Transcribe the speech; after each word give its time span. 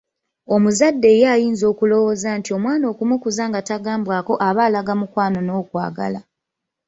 Omuzadde 0.55 1.09
ye 1.19 1.25
ayinza 1.35 1.65
okulowooza 1.71 2.29
nti 2.39 2.49
omwana 2.57 2.85
okumukuza 2.93 3.43
nga 3.49 3.61
tagambwako 3.69 4.33
aba 4.47 4.61
alaga 4.67 4.93
mukwano 4.99 5.39
n'okwagala. 5.43 6.19